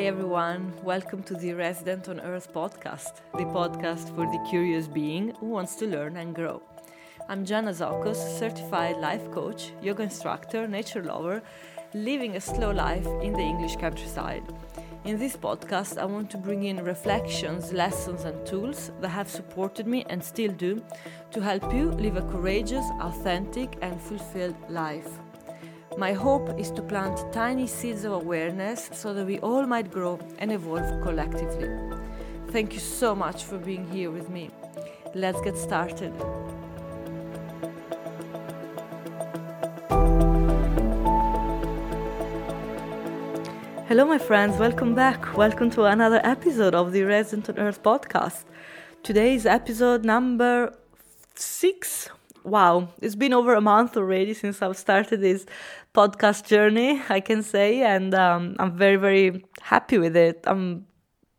Hi, 0.00 0.06
everyone. 0.06 0.72
Welcome 0.82 1.22
to 1.24 1.34
the 1.34 1.52
Resident 1.52 2.08
on 2.08 2.20
Earth 2.20 2.54
podcast, 2.54 3.20
the 3.34 3.44
podcast 3.44 4.08
for 4.16 4.24
the 4.24 4.42
curious 4.48 4.88
being 4.88 5.34
who 5.34 5.48
wants 5.48 5.74
to 5.74 5.86
learn 5.86 6.16
and 6.16 6.34
grow. 6.34 6.62
I'm 7.28 7.44
Joana 7.44 7.74
Zokos, 7.74 8.38
certified 8.38 8.96
life 8.96 9.30
coach, 9.30 9.72
yoga 9.82 10.04
instructor, 10.04 10.66
nature 10.66 11.04
lover, 11.04 11.42
living 11.92 12.36
a 12.36 12.40
slow 12.40 12.70
life 12.70 13.06
in 13.20 13.34
the 13.34 13.42
English 13.42 13.76
countryside. 13.76 14.42
In 15.04 15.18
this 15.18 15.36
podcast, 15.36 15.98
I 15.98 16.06
want 16.06 16.30
to 16.30 16.38
bring 16.38 16.64
in 16.64 16.82
reflections, 16.82 17.70
lessons, 17.70 18.24
and 18.24 18.46
tools 18.46 18.92
that 19.02 19.10
have 19.10 19.28
supported 19.28 19.86
me 19.86 20.06
and 20.08 20.24
still 20.24 20.52
do 20.52 20.82
to 21.30 21.42
help 21.42 21.74
you 21.74 21.90
live 21.90 22.16
a 22.16 22.22
courageous, 22.22 22.86
authentic, 23.02 23.76
and 23.82 24.00
fulfilled 24.00 24.56
life. 24.70 25.10
My 25.98 26.12
hope 26.12 26.56
is 26.58 26.70
to 26.72 26.82
plant 26.82 27.32
tiny 27.32 27.66
seeds 27.66 28.04
of 28.04 28.12
awareness 28.12 28.90
so 28.92 29.12
that 29.12 29.26
we 29.26 29.40
all 29.40 29.66
might 29.66 29.90
grow 29.90 30.20
and 30.38 30.52
evolve 30.52 31.02
collectively. 31.02 31.68
Thank 32.50 32.74
you 32.74 32.78
so 32.78 33.14
much 33.14 33.42
for 33.42 33.58
being 33.58 33.90
here 33.90 34.10
with 34.12 34.30
me. 34.30 34.50
Let's 35.14 35.40
get 35.40 35.58
started. 35.58 36.12
Hello, 43.88 44.04
my 44.04 44.18
friends. 44.18 44.58
Welcome 44.58 44.94
back. 44.94 45.36
Welcome 45.36 45.70
to 45.70 45.84
another 45.86 46.20
episode 46.22 46.76
of 46.76 46.92
the 46.92 47.02
Resident 47.02 47.48
on 47.50 47.58
Earth 47.58 47.82
podcast. 47.82 48.44
Today 49.02 49.34
is 49.34 49.44
episode 49.44 50.04
number 50.04 50.72
six 51.34 52.10
wow, 52.44 52.88
it's 53.00 53.14
been 53.14 53.32
over 53.32 53.54
a 53.54 53.60
month 53.60 53.96
already 53.96 54.34
since 54.34 54.62
I've 54.62 54.76
started 54.76 55.20
this 55.20 55.46
podcast 55.94 56.46
journey, 56.46 57.00
I 57.08 57.20
can 57.20 57.42
say, 57.42 57.82
and 57.82 58.14
um, 58.14 58.56
I'm 58.58 58.76
very, 58.76 58.96
very 58.96 59.44
happy 59.62 59.98
with 59.98 60.16
it. 60.16 60.44
I'm 60.46 60.86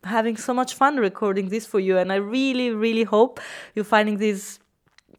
having 0.03 0.37
so 0.37 0.53
much 0.53 0.73
fun 0.73 0.97
recording 0.97 1.49
this 1.49 1.65
for 1.65 1.79
you, 1.79 1.97
and 1.97 2.11
I 2.11 2.15
really, 2.15 2.71
really 2.71 3.03
hope 3.03 3.39
you're 3.75 3.85
finding 3.85 4.17
this 4.17 4.59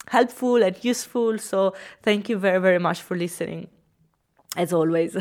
helpful 0.08 0.62
and 0.62 0.76
useful. 0.84 1.38
So, 1.38 1.74
thank 2.02 2.28
you 2.28 2.38
very, 2.38 2.60
very 2.60 2.78
much 2.78 3.02
for 3.02 3.16
listening. 3.16 3.68
As 4.54 4.70
always, 4.70 5.16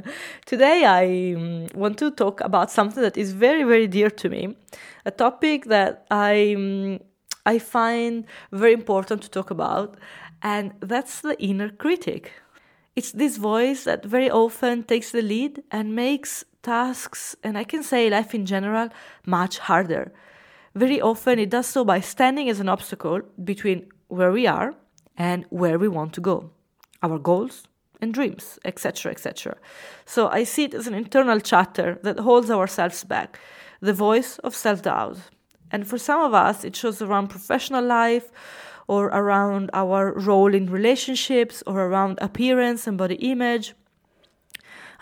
today 0.46 0.84
I 0.84 1.34
um, 1.34 1.66
want 1.74 1.98
to 1.98 2.12
talk 2.12 2.40
about 2.40 2.70
something 2.70 3.02
that 3.02 3.16
is 3.16 3.32
very, 3.32 3.64
very 3.64 3.88
dear 3.88 4.10
to 4.10 4.28
me, 4.28 4.56
a 5.04 5.10
topic 5.10 5.64
that 5.64 6.06
I 6.08 6.54
um, 6.56 7.00
I 7.44 7.58
find 7.58 8.26
very 8.52 8.72
important 8.72 9.22
to 9.22 9.30
talk 9.30 9.50
about, 9.50 9.96
and 10.42 10.72
that's 10.80 11.20
the 11.20 11.40
inner 11.42 11.68
critic. 11.70 12.32
It's 12.96 13.12
this 13.12 13.36
voice 13.36 13.84
that 13.84 14.06
very 14.06 14.30
often 14.30 14.82
takes 14.82 15.12
the 15.12 15.20
lead 15.20 15.62
and 15.70 15.94
makes 15.94 16.46
tasks, 16.62 17.36
and 17.44 17.58
I 17.58 17.64
can 17.64 17.82
say 17.82 18.08
life 18.08 18.34
in 18.34 18.46
general, 18.46 18.88
much 19.26 19.58
harder. 19.58 20.14
Very 20.74 20.98
often 20.98 21.38
it 21.38 21.50
does 21.50 21.66
so 21.66 21.84
by 21.84 22.00
standing 22.00 22.48
as 22.48 22.58
an 22.58 22.70
obstacle 22.70 23.20
between 23.44 23.86
where 24.08 24.32
we 24.32 24.46
are 24.46 24.74
and 25.18 25.44
where 25.50 25.78
we 25.78 25.88
want 25.88 26.14
to 26.14 26.22
go, 26.22 26.50
our 27.02 27.18
goals 27.18 27.64
and 28.00 28.14
dreams, 28.14 28.58
etc., 28.64 29.12
etc. 29.12 29.58
So 30.06 30.28
I 30.28 30.44
see 30.44 30.64
it 30.64 30.72
as 30.72 30.86
an 30.86 30.94
internal 30.94 31.40
chatter 31.40 31.98
that 32.02 32.20
holds 32.20 32.50
ourselves 32.50 33.04
back, 33.04 33.38
the 33.80 33.92
voice 33.92 34.38
of 34.38 34.54
self 34.54 34.80
doubt. 34.80 35.18
And 35.70 35.86
for 35.86 35.98
some 35.98 36.22
of 36.22 36.32
us, 36.32 36.64
it 36.64 36.74
shows 36.74 37.02
around 37.02 37.28
professional 37.28 37.84
life 37.84 38.30
or 38.88 39.06
around 39.06 39.70
our 39.72 40.12
role 40.12 40.54
in 40.54 40.70
relationships 40.70 41.62
or 41.66 41.80
around 41.80 42.18
appearance 42.20 42.86
and 42.86 42.96
body 42.96 43.16
image, 43.16 43.74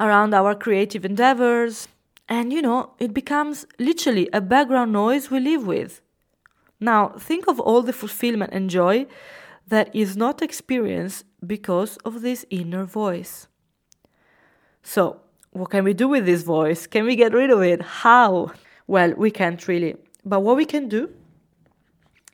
around 0.00 0.34
our 0.34 0.54
creative 0.54 1.04
endeavors. 1.04 1.88
And 2.28 2.52
you 2.52 2.62
know, 2.62 2.92
it 2.98 3.12
becomes 3.12 3.66
literally 3.78 4.28
a 4.32 4.40
background 4.40 4.92
noise 4.92 5.30
we 5.30 5.40
live 5.40 5.66
with. 5.66 6.00
Now, 6.80 7.08
think 7.18 7.46
of 7.46 7.60
all 7.60 7.82
the 7.82 7.92
fulfillment 7.92 8.52
and 8.52 8.68
joy 8.70 9.06
that 9.68 9.94
is 9.94 10.16
not 10.16 10.42
experienced 10.42 11.24
because 11.46 11.96
of 11.98 12.22
this 12.22 12.44
inner 12.50 12.84
voice. 12.84 13.48
So, 14.82 15.20
what 15.50 15.70
can 15.70 15.84
we 15.84 15.94
do 15.94 16.08
with 16.08 16.26
this 16.26 16.42
voice? 16.42 16.86
Can 16.86 17.04
we 17.04 17.16
get 17.16 17.32
rid 17.32 17.50
of 17.50 17.62
it? 17.62 17.80
How? 17.80 18.52
Well, 18.86 19.14
we 19.16 19.30
can't 19.30 19.66
really. 19.68 19.96
But 20.24 20.40
what 20.40 20.56
we 20.56 20.64
can 20.64 20.88
do 20.88 21.10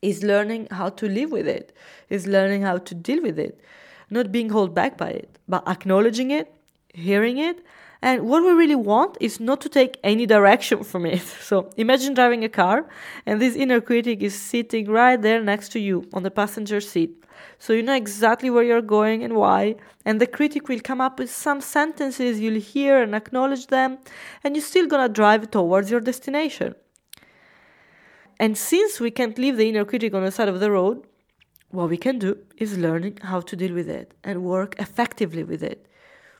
is 0.02 0.22
learning 0.22 0.68
how 0.70 0.88
to 0.88 1.08
live 1.08 1.30
with 1.30 1.46
it, 1.46 1.72
is 2.08 2.26
learning 2.26 2.62
how 2.62 2.78
to 2.78 2.94
deal 2.94 3.22
with 3.22 3.38
it, 3.38 3.60
not 4.08 4.32
being 4.32 4.50
held 4.50 4.74
back 4.74 4.96
by 4.96 5.10
it, 5.10 5.38
but 5.48 5.66
acknowledging 5.68 6.30
it, 6.30 6.52
hearing 6.94 7.38
it. 7.38 7.64
And 8.02 8.22
what 8.22 8.42
we 8.42 8.52
really 8.52 8.76
want 8.76 9.18
is 9.20 9.40
not 9.40 9.60
to 9.60 9.68
take 9.68 9.98
any 10.02 10.24
direction 10.24 10.82
from 10.90 11.04
it. 11.06 11.22
So 11.22 11.70
imagine 11.76 12.14
driving 12.14 12.44
a 12.44 12.48
car 12.48 12.86
and 13.26 13.40
this 13.40 13.56
inner 13.56 13.80
critic 13.80 14.22
is 14.22 14.34
sitting 14.34 14.90
right 14.90 15.20
there 15.20 15.42
next 15.42 15.70
to 15.72 15.80
you 15.80 16.08
on 16.14 16.22
the 16.22 16.30
passenger 16.30 16.80
seat. 16.80 17.20
So 17.58 17.74
you 17.74 17.82
know 17.82 17.94
exactly 17.94 18.48
where 18.48 18.62
you're 18.62 18.82
going 18.82 19.22
and 19.22 19.34
why. 19.34 19.76
And 20.04 20.20
the 20.20 20.26
critic 20.26 20.68
will 20.68 20.80
come 20.80 21.00
up 21.00 21.18
with 21.18 21.30
some 21.30 21.60
sentences, 21.60 22.40
you'll 22.40 22.60
hear 22.60 23.02
and 23.02 23.14
acknowledge 23.14 23.66
them, 23.66 23.98
and 24.42 24.56
you're 24.56 24.64
still 24.64 24.86
gonna 24.86 25.08
drive 25.08 25.50
towards 25.50 25.90
your 25.90 26.00
destination. 26.00 26.74
And 28.40 28.56
since 28.56 28.98
we 28.98 29.10
can't 29.10 29.38
leave 29.38 29.58
the 29.58 29.68
inner 29.68 29.84
critic 29.84 30.14
on 30.14 30.24
the 30.24 30.32
side 30.32 30.48
of 30.48 30.60
the 30.60 30.70
road, 30.70 31.04
what 31.72 31.90
we 31.90 31.98
can 31.98 32.18
do 32.18 32.38
is 32.56 32.78
learning 32.78 33.18
how 33.22 33.42
to 33.42 33.54
deal 33.54 33.74
with 33.74 33.86
it 33.86 34.14
and 34.24 34.42
work 34.42 34.74
effectively 34.78 35.44
with 35.44 35.62
it. 35.62 35.86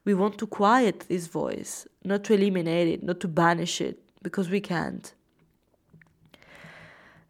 We 0.07 0.15
want 0.15 0.39
to 0.39 0.47
quiet 0.47 1.01
this 1.09 1.27
voice, 1.27 1.87
not 2.03 2.25
to 2.25 2.33
eliminate 2.33 2.89
it, 2.89 3.03
not 3.03 3.21
to 3.21 3.29
banish 3.29 3.83
it, 3.83 3.99
because 4.23 4.49
we 4.49 4.63
can't. 4.63 5.13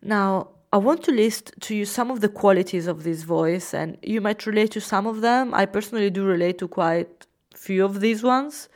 Now, 0.03 0.51
I 0.73 0.77
want 0.77 1.03
to 1.05 1.11
list 1.11 1.53
to 1.63 1.75
you 1.75 1.85
some 1.85 2.13
of 2.13 2.21
the 2.21 2.29
qualities 2.29 2.87
of 2.87 3.03
this 3.03 3.25
voice, 3.25 3.75
and 3.75 3.99
you 4.03 4.21
might 4.21 4.47
relate 4.47 4.71
to 4.71 4.81
some 4.81 5.05
of 5.05 5.21
them. 5.21 5.53
I 5.53 5.67
personally 5.67 6.11
do 6.11 6.25
relate 6.25 6.59
to 6.59 6.69
quite 6.69 7.27
few 7.57 7.85
of 7.85 8.01
these 8.01 8.23
ones. 8.23 8.69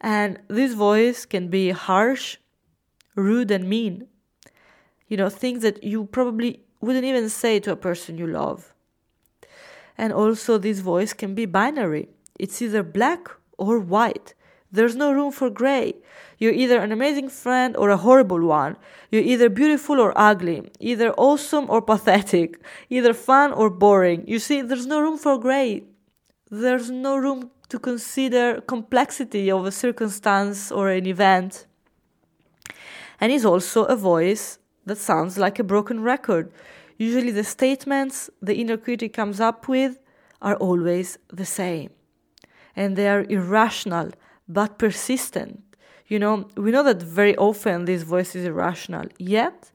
And 0.00 0.38
this 0.46 0.74
voice 0.74 1.26
can 1.26 1.48
be 1.48 1.70
harsh, 1.70 2.36
rude, 3.16 3.50
and 3.50 3.68
mean 3.68 4.06
you 5.12 5.18
know, 5.18 5.28
things 5.28 5.60
that 5.60 5.84
you 5.84 6.06
probably 6.06 6.60
wouldn't 6.80 7.04
even 7.04 7.28
say 7.28 7.60
to 7.60 7.70
a 7.70 7.76
person 7.76 8.16
you 8.16 8.26
love. 8.26 8.72
And 9.98 10.10
also, 10.10 10.56
this 10.56 10.80
voice 10.80 11.12
can 11.12 11.34
be 11.34 11.44
binary 11.44 12.08
it's 12.38 12.62
either 12.62 12.82
black 12.82 13.28
or 13.58 13.78
white. 13.78 14.32
There's 14.72 14.96
no 14.96 15.12
room 15.12 15.30
for 15.30 15.50
gray. 15.50 15.96
You're 16.38 16.54
either 16.62 16.78
an 16.80 16.92
amazing 16.92 17.28
friend 17.28 17.76
or 17.76 17.90
a 17.90 17.98
horrible 17.98 18.40
one. 18.40 18.78
You're 19.10 19.28
either 19.32 19.50
beautiful 19.50 20.00
or 20.00 20.14
ugly, 20.16 20.62
either 20.80 21.12
awesome 21.12 21.66
or 21.68 21.82
pathetic, 21.82 22.58
either 22.88 23.12
fun 23.12 23.52
or 23.52 23.68
boring. 23.68 24.24
You 24.26 24.38
see, 24.38 24.62
there's 24.62 24.86
no 24.86 24.98
room 24.98 25.18
for 25.18 25.38
gray. 25.38 25.84
There's 26.50 26.90
no 26.90 27.18
room 27.18 27.50
to 27.68 27.78
consider 27.78 28.62
complexity 28.62 29.50
of 29.50 29.66
a 29.66 29.72
circumstance 29.72 30.72
or 30.72 30.88
an 30.88 31.06
event. 31.06 31.66
And 33.20 33.30
is 33.30 33.44
also 33.44 33.84
a 33.84 33.94
voice 33.94 34.58
that 34.86 34.98
sounds 34.98 35.38
like 35.38 35.58
a 35.58 35.64
broken 35.64 36.02
record. 36.02 36.52
Usually, 36.98 37.30
the 37.30 37.44
statements 37.44 38.30
the 38.40 38.56
inner 38.56 38.76
critic 38.76 39.12
comes 39.12 39.40
up 39.40 39.68
with 39.68 39.98
are 40.40 40.56
always 40.56 41.18
the 41.32 41.46
same. 41.46 41.90
And 42.74 42.96
they 42.96 43.08
are 43.08 43.24
irrational 43.28 44.10
but 44.48 44.78
persistent. 44.78 45.62
You 46.08 46.18
know, 46.18 46.48
we 46.56 46.70
know 46.70 46.82
that 46.82 47.02
very 47.02 47.36
often 47.36 47.84
this 47.84 48.02
voice 48.02 48.34
is 48.34 48.44
irrational, 48.44 49.06
yet 49.18 49.70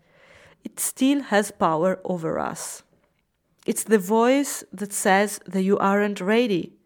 it 0.64 0.80
still 0.80 1.22
has 1.22 1.52
power 1.52 2.00
over 2.04 2.38
us. 2.38 2.84
It's 3.66 3.84
the 3.84 4.00
voice 4.00 4.64
that 4.72 4.94
says 4.94 5.40
that 5.46 5.64
you 5.64 5.78
aren't 5.78 6.22
ready, 6.22 6.77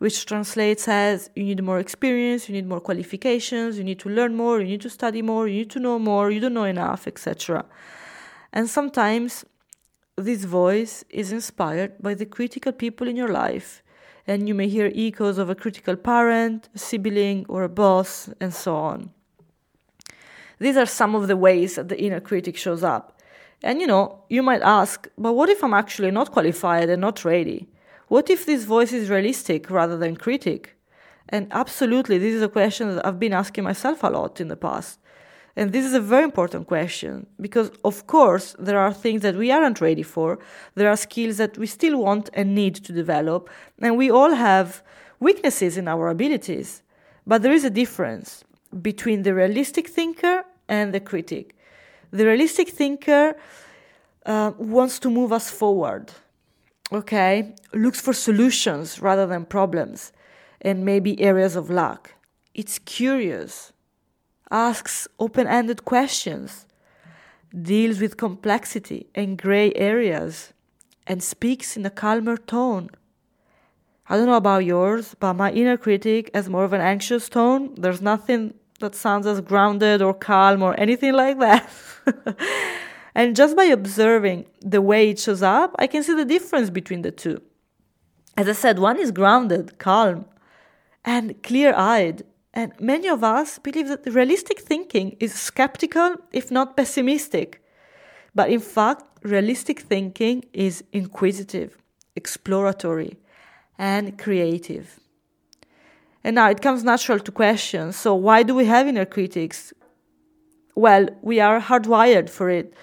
which 0.00 0.24
translates 0.24 0.88
as 0.88 1.28
you 1.36 1.44
need 1.44 1.62
more 1.62 1.78
experience, 1.78 2.48
you 2.48 2.54
need 2.54 2.66
more 2.66 2.80
qualifications, 2.80 3.76
you 3.76 3.84
need 3.84 3.98
to 3.98 4.08
learn 4.08 4.34
more, 4.34 4.58
you 4.58 4.66
need 4.66 4.80
to 4.80 4.88
study 4.88 5.20
more, 5.20 5.46
you 5.46 5.58
need 5.58 5.70
to 5.70 5.78
know 5.78 5.98
more, 5.98 6.30
you 6.30 6.40
don't 6.40 6.54
know 6.54 6.64
enough, 6.64 7.06
etc. 7.06 7.66
And 8.50 8.68
sometimes 8.68 9.44
this 10.16 10.44
voice 10.44 11.04
is 11.10 11.32
inspired 11.32 12.00
by 12.00 12.14
the 12.14 12.24
critical 12.24 12.72
people 12.72 13.08
in 13.08 13.14
your 13.14 13.28
life, 13.28 13.82
and 14.26 14.48
you 14.48 14.54
may 14.54 14.68
hear 14.68 14.90
echoes 14.94 15.36
of 15.36 15.50
a 15.50 15.54
critical 15.54 15.96
parent, 15.96 16.70
a 16.74 16.78
sibling, 16.78 17.44
or 17.46 17.62
a 17.62 17.68
boss, 17.68 18.30
and 18.40 18.54
so 18.54 18.74
on. 18.74 19.10
These 20.58 20.78
are 20.78 20.86
some 20.86 21.14
of 21.14 21.28
the 21.28 21.36
ways 21.36 21.74
that 21.74 21.90
the 21.90 22.00
inner 22.00 22.20
critic 22.20 22.56
shows 22.56 22.82
up. 22.82 23.20
And 23.62 23.82
you 23.82 23.86
know, 23.86 24.24
you 24.30 24.42
might 24.42 24.62
ask, 24.62 25.08
but 25.18 25.34
what 25.34 25.50
if 25.50 25.62
I'm 25.62 25.74
actually 25.74 26.10
not 26.10 26.32
qualified 26.32 26.88
and 26.88 27.02
not 27.02 27.22
ready? 27.22 27.68
What 28.10 28.28
if 28.28 28.44
this 28.44 28.64
voice 28.64 28.92
is 28.92 29.08
realistic 29.08 29.70
rather 29.70 29.96
than 29.96 30.16
critic? 30.16 30.76
And 31.28 31.46
absolutely, 31.52 32.18
this 32.18 32.34
is 32.34 32.42
a 32.42 32.48
question 32.48 32.84
that 32.88 33.06
I've 33.06 33.20
been 33.20 33.32
asking 33.32 33.62
myself 33.62 34.02
a 34.02 34.08
lot 34.08 34.40
in 34.40 34.48
the 34.48 34.56
past. 34.56 34.98
And 35.54 35.72
this 35.72 35.84
is 35.84 35.94
a 35.94 36.00
very 36.00 36.24
important 36.24 36.66
question 36.66 37.26
because, 37.40 37.70
of 37.84 38.06
course, 38.06 38.56
there 38.58 38.80
are 38.84 38.92
things 38.92 39.22
that 39.22 39.36
we 39.36 39.52
aren't 39.52 39.80
ready 39.80 40.02
for. 40.02 40.38
There 40.74 40.90
are 40.90 40.96
skills 40.96 41.36
that 41.36 41.56
we 41.56 41.66
still 41.66 41.96
want 41.98 42.30
and 42.34 42.54
need 42.54 42.74
to 42.86 42.92
develop. 42.92 43.48
And 43.80 43.96
we 43.96 44.10
all 44.10 44.34
have 44.34 44.82
weaknesses 45.20 45.76
in 45.76 45.86
our 45.86 46.08
abilities. 46.08 46.82
But 47.26 47.42
there 47.42 47.52
is 47.52 47.64
a 47.64 47.70
difference. 47.70 48.44
between 48.90 49.22
the 49.22 49.34
realistic 49.34 49.88
thinker 49.88 50.44
and 50.68 50.94
the 50.94 51.00
critic. 51.00 51.56
The 52.12 52.24
realistic 52.24 52.68
thinker 52.68 53.34
uh, 54.26 54.52
wants 54.58 54.98
to 55.00 55.10
move 55.10 55.32
us 55.32 55.50
forward, 55.50 56.12
okay? 56.92 57.54
Looks 57.72 58.00
for 58.00 58.12
solutions 58.12 59.00
rather 59.00 59.26
than 59.26 59.44
problems 59.44 60.12
and 60.60 60.84
maybe 60.84 61.20
areas 61.20 61.56
of 61.56 61.70
lack. 61.70 62.14
It's 62.54 62.78
curious, 62.78 63.72
asks 64.50 65.08
open 65.18 65.46
ended 65.46 65.84
questions, 65.84 66.66
deals 67.54 68.00
with 68.00 68.16
complexity 68.16 69.08
and 69.14 69.38
gray 69.38 69.72
areas, 69.74 70.52
and 71.06 71.22
speaks 71.22 71.76
in 71.76 71.86
a 71.86 71.90
calmer 71.90 72.36
tone. 72.36 72.90
I 74.08 74.16
don't 74.16 74.26
know 74.26 74.34
about 74.34 74.64
yours, 74.64 75.14
but 75.18 75.34
my 75.34 75.52
inner 75.52 75.76
critic 75.76 76.30
has 76.34 76.48
more 76.48 76.64
of 76.64 76.72
an 76.72 76.80
anxious 76.80 77.28
tone. 77.28 77.74
There's 77.76 78.02
nothing 78.02 78.54
that 78.80 78.94
sounds 78.94 79.26
as 79.26 79.40
grounded 79.40 80.02
or 80.02 80.14
calm 80.14 80.62
or 80.62 80.78
anything 80.78 81.12
like 81.12 81.38
that. 81.38 81.70
and 83.14 83.36
just 83.36 83.56
by 83.56 83.64
observing 83.64 84.46
the 84.60 84.80
way 84.80 85.10
it 85.10 85.18
shows 85.18 85.42
up, 85.42 85.74
I 85.78 85.86
can 85.86 86.02
see 86.02 86.14
the 86.14 86.24
difference 86.24 86.70
between 86.70 87.02
the 87.02 87.10
two. 87.10 87.42
As 88.36 88.48
I 88.48 88.52
said, 88.52 88.78
one 88.78 88.98
is 88.98 89.10
grounded, 89.10 89.78
calm, 89.78 90.26
and 91.04 91.42
clear 91.42 91.74
eyed. 91.74 92.22
And 92.54 92.72
many 92.80 93.08
of 93.08 93.22
us 93.22 93.58
believe 93.58 93.88
that 93.88 94.06
realistic 94.06 94.60
thinking 94.60 95.16
is 95.20 95.34
skeptical, 95.34 96.16
if 96.32 96.50
not 96.50 96.76
pessimistic. 96.76 97.62
But 98.34 98.50
in 98.50 98.60
fact, 98.60 99.04
realistic 99.22 99.80
thinking 99.80 100.44
is 100.52 100.84
inquisitive, 100.92 101.76
exploratory, 102.16 103.18
and 103.78 104.18
creative. 104.18 105.00
And 106.22 106.34
now 106.34 106.50
it 106.50 106.60
comes 106.60 106.84
natural 106.84 107.18
to 107.18 107.32
question 107.32 107.92
so, 107.92 108.14
why 108.14 108.42
do 108.42 108.54
we 108.54 108.66
have 108.66 108.86
inner 108.86 109.06
critics? 109.06 109.72
Well, 110.74 111.08
we 111.22 111.40
are 111.40 111.60
hardwired 111.60 112.30
for 112.30 112.50
it. 112.50 112.74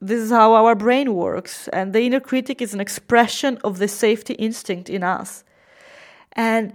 This 0.00 0.20
is 0.20 0.30
how 0.30 0.54
our 0.54 0.76
brain 0.76 1.14
works, 1.14 1.66
and 1.68 1.92
the 1.92 2.02
inner 2.02 2.20
critic 2.20 2.62
is 2.62 2.72
an 2.72 2.80
expression 2.80 3.58
of 3.64 3.78
the 3.78 3.88
safety 3.88 4.34
instinct 4.34 4.88
in 4.88 5.02
us. 5.02 5.42
And 6.32 6.72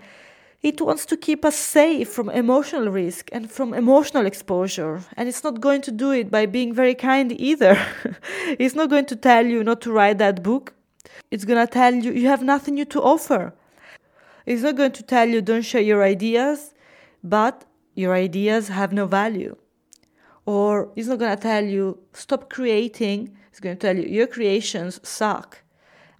it 0.62 0.82
wants 0.82 1.06
to 1.08 1.18
keep 1.18 1.46
us 1.46 1.56
safe 1.56 2.10
from 2.10 2.30
emotional 2.30 2.90
risk 2.90 3.30
and 3.32 3.52
from 3.52 3.74
emotional 3.74 4.26
exposure. 4.26 5.02
And 5.16 5.30
it's 5.30 5.44
not 5.44 5.62
going 5.62 5.82
to 5.84 5.92
do 5.92 6.12
it 6.12 6.32
by 6.32 6.46
being 6.46 6.74
very 6.74 6.96
kind 6.96 7.32
either. 7.40 7.78
it's 8.60 8.76
not 8.76 8.90
going 8.90 9.06
to 9.06 9.16
tell 9.16 9.46
you 9.46 9.64
not 9.64 9.82
to 9.82 9.92
write 9.92 10.18
that 10.20 10.44
book. 10.44 10.74
It's 11.32 11.46
going 11.46 11.66
to 11.66 11.72
tell 11.72 11.94
you 11.94 12.12
you 12.12 12.28
have 12.28 12.44
nothing 12.44 12.76
new 12.76 12.86
to 12.86 13.02
offer. 13.02 13.54
It's 14.46 14.62
not 14.62 14.76
going 14.76 14.94
to 14.94 15.04
tell 15.04 15.28
you 15.28 15.42
don't 15.42 15.62
share 15.62 15.82
your 15.82 16.04
ideas, 16.04 16.74
but 17.24 17.66
your 17.96 18.14
ideas 18.14 18.68
have 18.68 18.92
no 18.92 19.06
value. 19.06 19.56
Or 20.46 20.92
it's 20.96 21.08
not 21.08 21.20
going 21.20 21.36
to 21.36 21.42
tell 21.42 21.64
you 21.64 22.00
stop 22.14 22.50
creating. 22.50 23.36
It's 23.50 23.60
going 23.60 23.78
to 23.78 23.80
tell 23.80 23.96
you 23.96 24.04
your 24.04 24.28
creations 24.28 25.00
suck. 25.08 25.64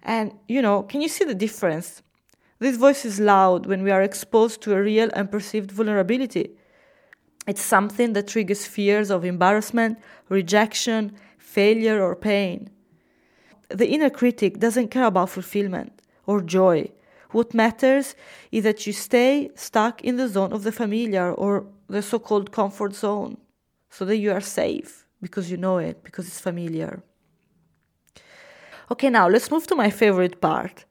And, 0.02 0.32
you 0.48 0.62
know, 0.62 0.82
can 0.82 1.00
you 1.00 1.08
see 1.08 1.24
the 1.24 1.34
difference? 1.34 2.02
This 2.58 2.76
voice 2.76 3.04
is 3.04 3.20
loud 3.20 3.66
when 3.66 3.82
we 3.82 3.90
are 3.90 4.02
exposed 4.02 4.62
to 4.62 4.74
a 4.74 4.82
real 4.82 5.10
and 5.14 5.30
perceived 5.30 5.70
vulnerability. 5.70 6.50
It's 7.46 7.60
something 7.60 8.14
that 8.14 8.28
triggers 8.28 8.66
fears 8.66 9.10
of 9.10 9.24
embarrassment, 9.24 9.98
rejection, 10.28 11.12
failure, 11.36 12.02
or 12.02 12.16
pain. 12.16 12.70
The 13.68 13.88
inner 13.88 14.10
critic 14.10 14.60
doesn't 14.60 14.88
care 14.88 15.04
about 15.04 15.30
fulfillment 15.30 16.00
or 16.26 16.40
joy 16.40 16.90
what 17.34 17.52
matters 17.52 18.14
is 18.52 18.62
that 18.62 18.86
you 18.86 18.92
stay 18.92 19.50
stuck 19.56 20.02
in 20.02 20.16
the 20.16 20.28
zone 20.28 20.52
of 20.52 20.62
the 20.62 20.70
familiar 20.70 21.32
or 21.32 21.66
the 21.88 22.00
so 22.00 22.18
called 22.18 22.52
comfort 22.52 22.94
zone 22.94 23.36
so 23.94 24.04
that 24.04 24.16
you 24.16 24.30
are 24.32 24.40
safe 24.40 25.06
because 25.22 25.50
you 25.50 25.56
know 25.56 25.78
it, 25.78 26.02
because 26.02 26.26
it's 26.26 26.40
familiar. 26.40 27.02
Okay, 28.90 29.10
now 29.10 29.28
let's 29.28 29.50
move 29.50 29.66
to 29.68 29.76
my 29.76 29.90
favorite 29.90 30.40
part. 30.40 30.84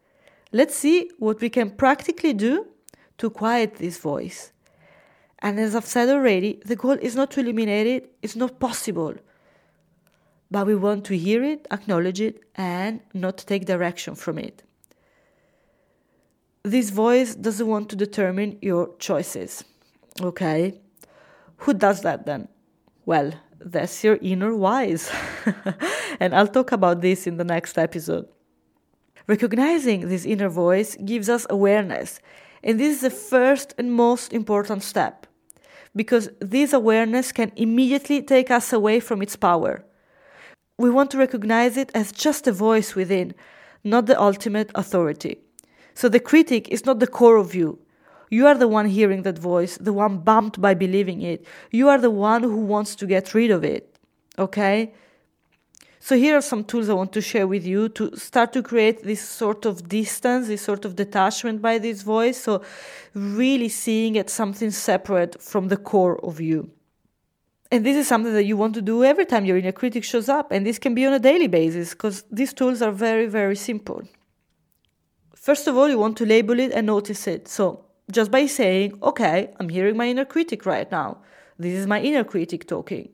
Let's 0.52 0.76
see 0.76 1.10
what 1.20 1.42
we 1.42 1.50
can 1.50 1.70
practically 1.70 2.34
do 2.34 2.68
to 3.18 3.30
quiet 3.30 3.76
this 3.76 3.98
voice. 3.98 4.52
And 5.40 5.60
as 5.60 5.76
I've 5.76 5.86
said 5.86 6.10
already, 6.10 6.62
the 6.66 6.76
goal 6.76 6.98
is 7.02 7.16
not 7.16 7.32
to 7.32 7.42
eliminate 7.42 7.88
it, 7.88 8.16
it's 8.22 8.36
not 8.36 8.60
possible. 8.60 9.14
But 10.50 10.68
we 10.68 10.76
want 10.76 11.06
to 11.06 11.18
hear 11.18 11.44
it, 11.44 11.68
acknowledge 11.72 12.22
it, 12.22 12.42
and 12.56 13.02
not 13.14 13.38
take 13.38 13.66
direction 13.66 14.16
from 14.16 14.38
it 14.38 14.64
this 16.64 16.90
voice 16.90 17.36
doesn't 17.36 17.68
want 17.68 17.90
to 17.90 17.96
determine 17.96 18.58
your 18.62 18.96
choices. 18.98 19.64
Okay? 20.22 20.80
Who 21.58 21.74
does 21.74 22.02
that 22.02 22.26
then? 22.26 22.48
Well, 23.06 23.34
that's 23.60 24.04
your 24.04 24.18
inner 24.22 24.56
wise. 24.56 25.12
and 26.20 26.34
I'll 26.34 26.48
talk 26.48 26.72
about 26.72 27.02
this 27.02 27.28
in 27.28 27.38
the 27.38 27.44
next 27.44 27.78
episode. 27.78 28.28
Recognizing 29.28 30.08
this 30.10 30.26
inner 30.26 30.50
voice 30.50 30.96
gives 31.04 31.30
us 31.30 31.48
awareness, 31.50 32.20
and 32.64 32.80
this 32.80 32.96
is 32.96 33.02
the 33.02 33.10
first 33.10 33.74
and 33.78 33.92
most 33.92 34.34
important 34.34 34.84
step 34.84 35.28
because 35.96 36.30
this 36.40 36.74
awareness 36.74 37.32
can 37.32 37.52
immediately 37.56 38.22
take 38.22 38.50
us 38.50 38.74
away 38.74 39.00
from 39.00 39.22
its 39.22 39.36
power. 39.36 39.86
We 40.78 40.90
want 40.90 41.12
to 41.12 41.18
recognize 41.18 41.78
it 41.78 41.92
as 41.94 42.12
just 42.12 42.48
a 42.48 42.52
voice 42.52 42.96
within, 42.96 43.36
not 43.84 44.08
the 44.08 44.20
ultimate 44.20 44.72
authority. 44.76 45.38
So 45.94 46.10
the 46.10 46.20
critic 46.20 46.70
is 46.70 46.86
not 46.86 47.00
the 47.00 47.08
core 47.08 47.38
of 47.38 47.54
you. 47.54 47.80
You 48.34 48.48
are 48.48 48.56
the 48.56 48.68
one 48.68 48.88
hearing 48.88 49.22
that 49.24 49.38
voice, 49.38 49.78
the 49.78 49.94
one 49.94 50.18
bumped 50.18 50.60
by 50.60 50.74
believing 50.74 51.22
it. 51.22 51.46
You 51.70 51.88
are 51.90 52.00
the 52.00 52.10
one 52.10 52.42
who 52.42 52.58
wants 52.58 52.96
to 52.96 53.06
get 53.06 53.36
rid 53.36 53.52
of 53.52 53.64
it. 53.64 53.96
Okay? 54.40 54.92
So 56.00 56.18
here 56.18 56.36
are 56.36 56.42
some 56.42 56.64
tools 56.64 56.90
I 56.90 56.94
want 56.94 57.14
to 57.14 57.22
share 57.22 57.46
with 57.46 57.64
you 57.64 57.90
to 57.90 58.16
start 58.18 58.52
to 58.54 58.64
create 58.64 59.04
this 59.04 59.22
sort 59.22 59.66
of 59.68 59.88
distance, 59.88 60.48
this 60.48 60.64
sort 60.64 60.84
of 60.84 60.96
detachment 60.96 61.62
by 61.62 61.78
this 61.78 62.02
voice. 62.02 62.42
So 62.42 62.64
really 63.14 63.70
seeing 63.70 64.16
it 64.16 64.32
something 64.32 64.72
separate 64.72 65.40
from 65.40 65.68
the 65.68 65.78
core 65.78 66.20
of 66.26 66.42
you. 66.42 66.72
And 67.72 67.86
this 67.86 67.96
is 67.96 68.08
something 68.08 68.34
that 68.34 68.46
you 68.46 68.58
want 68.58 68.74
to 68.74 68.82
do 68.82 69.04
every 69.04 69.28
time 69.28 69.46
your 69.46 69.58
inner 69.58 69.72
critic 69.72 70.04
shows 70.04 70.28
up. 70.28 70.52
And 70.52 70.66
this 70.66 70.80
can 70.80 70.96
be 70.96 71.06
on 71.06 71.14
a 71.14 71.20
daily 71.20 71.48
basis 71.48 71.92
because 71.92 72.24
these 72.32 72.52
tools 72.52 72.82
are 72.82 72.92
very, 72.92 73.28
very 73.28 73.56
simple. 73.56 74.02
First 75.36 75.68
of 75.68 75.78
all, 75.78 75.88
you 75.88 76.00
want 76.00 76.18
to 76.18 76.26
label 76.26 76.60
it 76.60 76.72
and 76.72 76.88
notice 76.88 77.28
it. 77.28 77.48
So 77.48 77.86
just 78.12 78.32
by 78.32 78.46
saying, 78.46 78.98
okay, 79.02 79.54
I'm 79.60 79.70
hearing 79.70 79.98
my 79.98 80.08
inner 80.08 80.26
critic 80.26 80.66
right 80.66 80.90
now. 80.92 81.20
This 81.58 81.74
is 81.74 81.88
my 81.88 82.02
inner 82.02 82.24
critic 82.24 82.68
talking. 82.68 83.10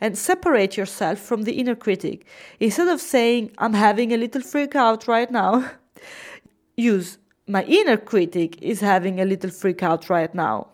And 0.00 0.16
separate 0.16 0.76
yourself 0.76 1.18
from 1.18 1.42
the 1.42 1.54
inner 1.54 1.74
critic. 1.74 2.26
Instead 2.60 2.88
of 2.88 3.00
saying, 3.00 3.52
I'm 3.58 3.72
having 3.72 4.12
a 4.12 4.16
little 4.18 4.42
freak 4.42 4.76
out 4.76 5.08
right 5.08 5.30
now, 5.30 5.70
use, 6.76 7.18
my 7.46 7.64
inner 7.64 7.96
critic 7.96 8.60
is 8.60 8.80
having 8.80 9.20
a 9.20 9.24
little 9.24 9.50
freak 9.50 9.82
out 9.82 10.10
right 10.10 10.34
now. 10.34 10.68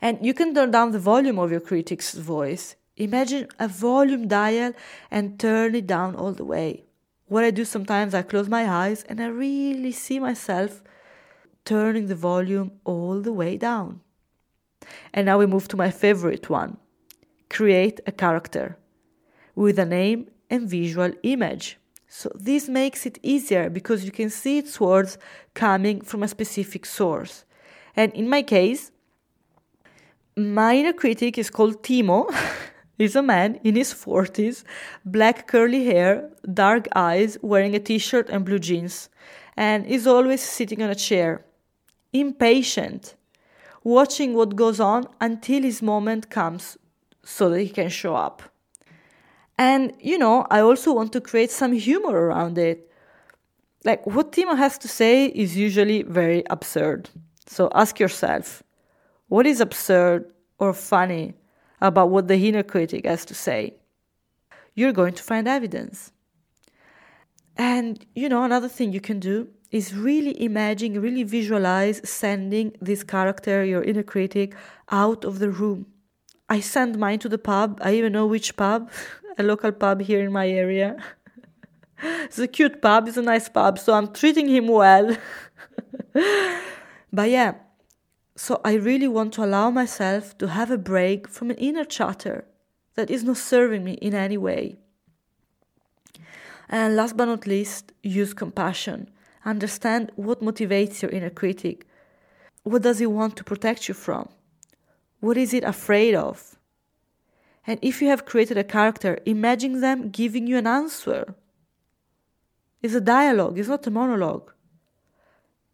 And 0.00 0.24
you 0.24 0.34
can 0.34 0.54
turn 0.54 0.70
down 0.70 0.92
the 0.92 0.98
volume 0.98 1.38
of 1.38 1.50
your 1.50 1.60
critic's 1.60 2.14
voice. 2.14 2.76
Imagine 2.96 3.48
a 3.58 3.66
volume 3.66 4.28
dial 4.28 4.72
and 5.10 5.38
turn 5.38 5.74
it 5.74 5.86
down 5.86 6.14
all 6.14 6.32
the 6.32 6.44
way. 6.44 6.84
What 7.26 7.44
I 7.44 7.50
do 7.50 7.64
sometimes, 7.64 8.14
I 8.14 8.22
close 8.22 8.48
my 8.48 8.70
eyes 8.70 9.02
and 9.08 9.20
I 9.20 9.26
really 9.26 9.92
see 9.92 10.20
myself 10.20 10.82
turning 11.66 12.06
the 12.06 12.14
volume 12.14 12.72
all 12.84 13.20
the 13.20 13.32
way 13.32 13.58
down. 13.58 14.00
And 15.12 15.26
now 15.26 15.38
we 15.38 15.46
move 15.46 15.68
to 15.68 15.76
my 15.76 15.90
favorite 15.90 16.48
one 16.48 16.78
create 17.48 18.00
a 18.06 18.12
character 18.12 18.76
with 19.54 19.78
a 19.78 19.84
name 19.84 20.28
and 20.50 20.68
visual 20.68 21.12
image. 21.22 21.78
So 22.08 22.30
this 22.34 22.68
makes 22.68 23.06
it 23.06 23.18
easier 23.22 23.70
because 23.70 24.04
you 24.04 24.10
can 24.10 24.30
see 24.30 24.58
its 24.58 24.80
words 24.80 25.18
coming 25.54 26.00
from 26.00 26.22
a 26.22 26.28
specific 26.28 26.86
source. 26.86 27.44
And 27.94 28.12
in 28.14 28.28
my 28.28 28.42
case, 28.42 28.90
my 30.36 30.76
inner 30.76 30.92
critic 30.92 31.38
is 31.38 31.50
called 31.50 31.82
Timo. 31.82 32.32
He's 32.98 33.16
a 33.16 33.22
man 33.22 33.60
in 33.62 33.76
his 33.76 33.92
40s, 33.92 34.64
black 35.04 35.46
curly 35.46 35.84
hair, 35.84 36.30
dark 36.52 36.88
eyes, 36.94 37.36
wearing 37.42 37.74
a 37.74 37.78
t 37.78 37.98
shirt 37.98 38.30
and 38.30 38.44
blue 38.44 38.58
jeans, 38.58 39.10
and 39.56 39.84
is 39.86 40.06
always 40.06 40.40
sitting 40.40 40.82
on 40.82 40.88
a 40.88 40.94
chair, 40.94 41.44
impatient, 42.20 43.14
watching 43.84 44.34
what 44.34 44.56
goes 44.56 44.80
on 44.80 45.06
until 45.20 45.62
his 45.62 45.82
moment 45.82 46.30
comes 46.30 46.76
so 47.24 47.48
that 47.50 47.60
he 47.60 47.68
can 47.68 47.88
show 47.88 48.14
up. 48.14 48.42
And, 49.58 49.92
you 50.00 50.18
know, 50.18 50.46
I 50.50 50.60
also 50.60 50.92
want 50.92 51.12
to 51.12 51.20
create 51.20 51.50
some 51.50 51.72
humor 51.72 52.12
around 52.12 52.58
it. 52.58 52.90
Like, 53.84 54.06
what 54.06 54.32
Timo 54.32 54.56
has 54.56 54.76
to 54.78 54.88
say 54.88 55.26
is 55.26 55.56
usually 55.56 56.02
very 56.02 56.44
absurd. 56.50 57.08
So 57.46 57.70
ask 57.74 57.98
yourself 58.00 58.62
what 59.28 59.46
is 59.46 59.60
absurd 59.60 60.32
or 60.58 60.72
funny 60.72 61.34
about 61.80 62.10
what 62.10 62.28
the 62.28 62.48
inner 62.48 62.62
critic 62.62 63.06
has 63.06 63.24
to 63.26 63.34
say. 63.34 63.74
You're 64.74 64.92
going 64.92 65.14
to 65.14 65.22
find 65.22 65.48
evidence. 65.48 66.12
And, 67.56 68.04
you 68.14 68.28
know, 68.28 68.44
another 68.44 68.68
thing 68.68 68.92
you 68.92 69.00
can 69.00 69.20
do 69.20 69.48
is 69.76 69.94
really 69.94 70.34
imagine, 70.42 71.00
really 71.02 71.22
visualize 71.22 72.00
sending 72.08 72.74
this 72.80 73.02
character, 73.04 73.62
your 73.62 73.82
inner 73.82 74.02
critic, 74.02 74.54
out 74.90 75.22
of 75.24 75.38
the 75.38 75.50
room. 75.50 75.86
I 76.48 76.60
send 76.60 76.98
mine 76.98 77.18
to 77.18 77.28
the 77.28 77.36
pub. 77.38 77.78
I 77.82 77.94
even 77.94 78.12
know 78.12 78.26
which 78.26 78.56
pub, 78.56 78.90
a 79.38 79.42
local 79.42 79.72
pub 79.72 80.00
here 80.00 80.24
in 80.24 80.32
my 80.32 80.48
area. 80.48 80.96
it's 82.24 82.38
a 82.38 82.48
cute 82.48 82.80
pub, 82.80 83.06
it's 83.06 83.18
a 83.18 83.22
nice 83.22 83.50
pub, 83.50 83.78
so 83.78 83.92
I'm 83.92 84.12
treating 84.14 84.48
him 84.48 84.66
well. 84.68 85.14
but 87.12 87.28
yeah, 87.28 87.52
so 88.34 88.60
I 88.64 88.74
really 88.74 89.08
want 89.08 89.34
to 89.34 89.44
allow 89.44 89.70
myself 89.70 90.38
to 90.38 90.48
have 90.48 90.70
a 90.70 90.78
break 90.78 91.28
from 91.28 91.50
an 91.50 91.58
inner 91.58 91.84
chatter 91.84 92.46
that 92.94 93.10
is 93.10 93.24
not 93.24 93.36
serving 93.36 93.84
me 93.84 93.94
in 93.94 94.14
any 94.14 94.38
way. 94.38 94.78
And 96.68 96.96
last 96.96 97.14
but 97.16 97.26
not 97.26 97.46
least, 97.46 97.92
use 98.02 98.32
compassion. 98.32 99.10
Understand 99.46 100.10
what 100.16 100.42
motivates 100.42 101.00
your 101.00 101.10
inner 101.12 101.30
critic. 101.30 101.86
What 102.64 102.82
does 102.82 103.00
it 103.00 103.12
want 103.12 103.36
to 103.36 103.44
protect 103.44 103.86
you 103.86 103.94
from? 103.94 104.28
What 105.20 105.36
is 105.36 105.54
it 105.54 105.62
afraid 105.62 106.16
of? 106.16 106.58
And 107.64 107.78
if 107.80 108.02
you 108.02 108.08
have 108.08 108.26
created 108.26 108.58
a 108.58 108.64
character, 108.64 109.18
imagine 109.24 109.80
them 109.80 110.10
giving 110.10 110.48
you 110.48 110.56
an 110.56 110.66
answer. 110.66 111.36
It's 112.82 112.94
a 112.94 113.00
dialogue, 113.00 113.56
it's 113.58 113.68
not 113.68 113.86
a 113.86 113.90
monologue. 113.90 114.52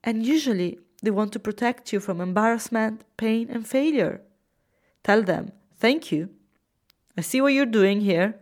And 0.05 0.25
usually, 0.25 0.79
they 1.03 1.11
want 1.11 1.33
to 1.33 1.39
protect 1.39 1.93
you 1.93 2.01
from 2.01 2.21
embarrassment, 2.21 3.05
pain, 3.17 3.49
and 3.51 3.67
failure. 3.67 4.21
Tell 5.03 5.23
them, 5.23 5.53
Thank 5.79 6.13
you. 6.13 6.29
I 7.17 7.23
see 7.23 7.41
what 7.41 7.55
you're 7.55 7.67
doing 7.67 8.03
here, 8.03 8.37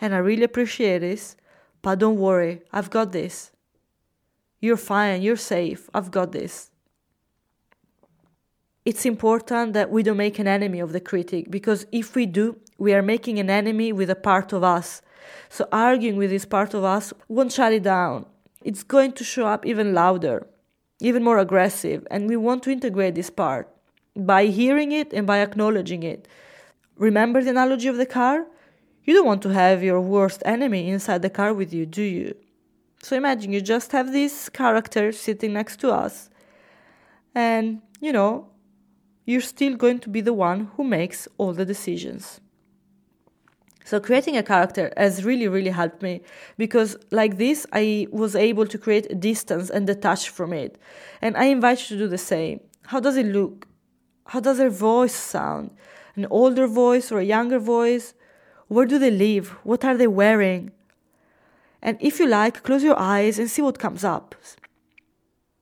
and 0.00 0.14
I 0.14 0.18
really 0.18 0.44
appreciate 0.44 1.00
this, 1.00 1.36
but 1.82 1.98
don't 1.98 2.18
worry, 2.18 2.62
I've 2.72 2.90
got 2.90 3.12
this. 3.12 3.50
You're 4.60 4.76
fine, 4.76 5.22
you're 5.22 5.36
safe, 5.36 5.88
I've 5.94 6.10
got 6.10 6.32
this. 6.32 6.70
It's 8.84 9.04
important 9.04 9.72
that 9.72 9.90
we 9.90 10.02
don't 10.02 10.16
make 10.16 10.38
an 10.38 10.46
enemy 10.46 10.80
of 10.80 10.92
the 10.92 11.00
critic 11.00 11.50
because 11.50 11.86
if 11.90 12.14
we 12.14 12.24
do, 12.26 12.56
we 12.78 12.94
are 12.94 13.02
making 13.02 13.38
an 13.38 13.50
enemy 13.50 13.92
with 13.92 14.10
a 14.10 14.14
part 14.14 14.52
of 14.52 14.62
us. 14.62 15.02
So 15.48 15.66
arguing 15.72 16.16
with 16.16 16.30
this 16.30 16.44
part 16.44 16.72
of 16.72 16.84
us 16.84 17.12
won't 17.28 17.52
shut 17.52 17.72
it 17.72 17.82
down. 17.82 18.26
It's 18.62 18.84
going 18.84 19.12
to 19.12 19.24
show 19.24 19.46
up 19.46 19.66
even 19.66 19.92
louder 19.92 20.46
even 21.00 21.22
more 21.22 21.38
aggressive. 21.38 22.06
And 22.10 22.28
we 22.28 22.36
want 22.36 22.62
to 22.64 22.70
integrate 22.70 23.14
this 23.14 23.30
part 23.30 23.68
by 24.14 24.46
hearing 24.46 24.92
it 24.92 25.12
and 25.12 25.26
by 25.26 25.38
acknowledging 25.38 26.02
it. 26.02 26.26
Remember 26.96 27.42
the 27.42 27.50
analogy 27.50 27.88
of 27.88 27.96
the 27.96 28.06
car? 28.06 28.46
You 29.04 29.14
don't 29.14 29.26
want 29.26 29.42
to 29.42 29.50
have 29.50 29.82
your 29.82 30.00
worst 30.00 30.42
enemy 30.44 30.88
inside 30.88 31.22
the 31.22 31.30
car 31.30 31.52
with 31.52 31.72
you, 31.72 31.86
do 31.86 32.02
you? 32.02 32.34
So 33.06 33.14
imagine 33.14 33.52
you 33.52 33.60
just 33.60 33.92
have 33.92 34.10
this 34.10 34.48
character 34.48 35.12
sitting 35.12 35.52
next 35.52 35.76
to 35.76 35.92
us, 35.92 36.28
and 37.36 37.80
you 38.00 38.12
know, 38.12 38.48
you're 39.24 39.48
still 39.54 39.76
going 39.76 40.00
to 40.00 40.08
be 40.08 40.20
the 40.20 40.32
one 40.32 40.72
who 40.74 40.82
makes 40.82 41.28
all 41.38 41.52
the 41.52 41.64
decisions. 41.64 42.40
So 43.84 44.00
creating 44.00 44.36
a 44.36 44.42
character 44.42 44.92
has 44.96 45.24
really, 45.24 45.46
really 45.46 45.70
helped 45.70 46.02
me 46.02 46.22
because 46.58 46.96
like 47.12 47.38
this, 47.38 47.64
I 47.72 48.08
was 48.10 48.34
able 48.34 48.66
to 48.66 48.76
create 48.76 49.06
a 49.08 49.14
distance 49.14 49.70
and 49.70 49.86
detach 49.86 50.28
from 50.30 50.52
it. 50.52 50.76
And 51.22 51.36
I 51.36 51.44
invite 51.44 51.82
you 51.82 51.96
to 51.96 52.02
do 52.02 52.08
the 52.08 52.18
same. 52.18 52.58
How 52.86 52.98
does 52.98 53.16
it 53.16 53.26
look? 53.26 53.68
How 54.24 54.40
does 54.40 54.58
their 54.58 54.68
voice 54.68 55.14
sound? 55.14 55.70
An 56.16 56.26
older 56.28 56.66
voice 56.66 57.12
or 57.12 57.20
a 57.20 57.24
younger 57.36 57.60
voice? 57.60 58.14
Where 58.66 58.84
do 58.84 58.98
they 58.98 59.12
live? 59.12 59.50
What 59.62 59.84
are 59.84 59.96
they 59.96 60.08
wearing? 60.08 60.72
And 61.82 61.98
if 62.00 62.18
you 62.18 62.26
like, 62.26 62.62
close 62.62 62.82
your 62.82 62.98
eyes 62.98 63.38
and 63.38 63.50
see 63.50 63.62
what 63.62 63.78
comes 63.78 64.04
up. 64.04 64.34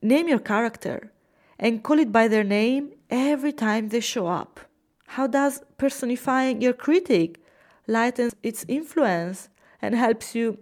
Name 0.01 0.27
your 0.27 0.39
character 0.39 1.11
and 1.59 1.83
call 1.83 1.99
it 1.99 2.11
by 2.11 2.27
their 2.27 2.43
name 2.43 2.91
every 3.09 3.53
time 3.53 3.89
they 3.89 3.99
show 3.99 4.27
up. 4.27 4.59
How 5.07 5.27
does 5.27 5.63
personifying 5.77 6.61
your 6.61 6.73
critic 6.73 7.39
lighten 7.87 8.31
its 8.43 8.65
influence 8.67 9.49
and 9.81 9.95
helps 9.95 10.35
you 10.35 10.59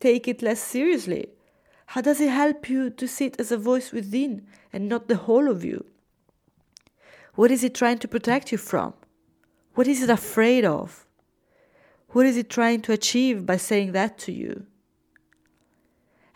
take 0.00 0.26
it 0.26 0.42
less 0.42 0.60
seriously? 0.60 1.28
How 1.86 2.00
does 2.00 2.20
it 2.20 2.30
help 2.30 2.68
you 2.68 2.90
to 2.90 3.06
see 3.06 3.26
it 3.26 3.38
as 3.38 3.52
a 3.52 3.56
voice 3.56 3.92
within 3.92 4.46
and 4.72 4.88
not 4.88 5.08
the 5.08 5.16
whole 5.16 5.48
of 5.48 5.64
you? 5.64 5.84
What 7.34 7.50
is 7.50 7.62
it 7.64 7.74
trying 7.74 7.98
to 7.98 8.08
protect 8.08 8.52
you 8.52 8.58
from? 8.58 8.94
What 9.74 9.86
is 9.86 10.02
it 10.02 10.10
afraid 10.10 10.64
of? 10.64 11.06
What 12.08 12.26
is 12.26 12.36
it 12.36 12.50
trying 12.50 12.82
to 12.82 12.92
achieve 12.92 13.46
by 13.46 13.56
saying 13.56 13.92
that 13.92 14.18
to 14.18 14.32
you? 14.32 14.66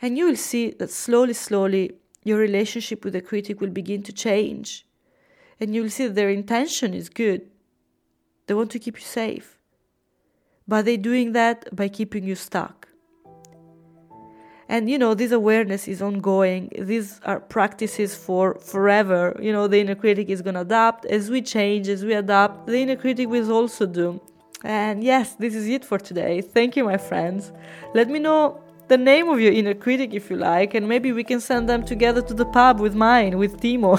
And 0.03 0.19
you 0.19 0.27
will 0.27 0.37
see 0.37 0.71
that 0.71 0.91
slowly, 0.91 1.33
slowly, 1.33 1.93
your 2.23 2.39
relationship 2.39 3.05
with 3.05 3.13
the 3.13 3.21
critic 3.21 3.61
will 3.61 3.71
begin 3.71 4.03
to 4.05 4.13
change. 4.13 4.87
And 5.59 5.75
you 5.75 5.83
will 5.83 5.91
see 5.91 6.07
that 6.07 6.15
their 6.15 6.31
intention 6.31 6.93
is 6.93 7.09
good. 7.09 7.43
They 8.47 8.55
want 8.55 8.71
to 8.73 8.79
keep 8.79 8.97
you 8.97 9.05
safe 9.05 9.57
but 10.69 10.85
they're 10.85 10.97
doing 10.97 11.33
that 11.33 11.75
by 11.75 11.89
keeping 11.89 12.25
you 12.25 12.35
stuck. 12.35 12.89
And 14.69 14.91
you 14.91 14.99
know, 14.99 15.15
this 15.15 15.31
awareness 15.31 15.87
is 15.87 16.03
ongoing. 16.03 16.73
These 16.77 17.21
are 17.25 17.39
practices 17.39 18.17
for 18.17 18.59
forever. 18.59 19.39
You 19.41 19.53
know, 19.53 19.69
the 19.69 19.79
inner 19.79 19.95
critic 19.95 20.29
is 20.29 20.43
going 20.43 20.55
to 20.55 20.63
adapt. 20.63 21.05
As 21.05 21.31
we 21.31 21.41
change, 21.41 21.89
as 21.89 22.05
we 22.05 22.15
adapt, 22.15 22.67
the 22.67 22.79
inner 22.79 22.97
critic 22.97 23.29
will 23.29 23.53
also 23.53 23.87
do. 23.87 24.21
And 24.65 25.05
yes, 25.05 25.35
this 25.35 25.55
is 25.55 25.69
it 25.69 25.85
for 25.85 25.99
today. 25.99 26.41
Thank 26.41 26.75
you, 26.75 26.83
my 26.83 26.97
friends. 26.97 27.53
Let 27.95 28.09
me 28.09 28.19
know 28.19 28.61
the 28.89 28.97
name 28.97 29.29
of 29.29 29.41
your 29.41 29.53
inner 29.53 29.75
critic 29.75 30.15
if 30.15 30.31
you 30.31 30.37
like, 30.37 30.75
and 30.75 30.89
maybe 30.89 31.13
we 31.13 31.25
can 31.25 31.41
send 31.41 31.69
them 31.69 31.85
together 31.85 32.23
to 32.23 32.35
the 32.35 32.45
pub 32.45 32.81
with 32.81 32.95
mine, 32.95 33.39
with 33.39 33.61
Timo, 33.61 33.99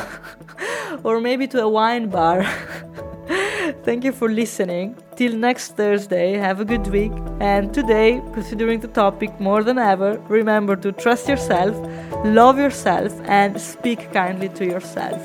or 1.03 1.19
maybe 1.19 1.47
to 1.47 1.61
a 1.61 1.69
wine 1.69 2.09
bar. 2.09 2.43
Thank 3.83 4.05
you 4.05 4.13
for 4.13 4.29
listening. 4.29 4.95
Till 5.15 5.35
next 5.35 5.75
Thursday, 5.75 6.33
have 6.33 6.61
a 6.61 6.65
good 6.65 6.87
week. 6.87 7.11
And 7.39 7.73
today, 7.73 8.21
considering 8.33 8.79
the 8.79 8.87
topic 8.87 9.39
more 9.39 9.63
than 9.63 9.77
ever, 9.77 10.19
remember 10.29 10.75
to 10.77 10.91
trust 10.91 11.27
yourself, 11.27 11.75
love 12.23 12.57
yourself, 12.57 13.13
and 13.25 13.59
speak 13.59 14.11
kindly 14.13 14.49
to 14.49 14.65
yourself. 14.65 15.21